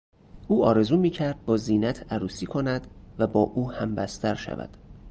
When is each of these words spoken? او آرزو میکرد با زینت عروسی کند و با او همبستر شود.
او 0.47 0.65
آرزو 0.65 0.97
میکرد 0.97 1.45
با 1.45 1.57
زینت 1.57 2.13
عروسی 2.13 2.45
کند 2.45 2.87
و 3.19 3.27
با 3.27 3.39
او 3.41 3.71
همبستر 3.71 4.35
شود. 4.35 4.77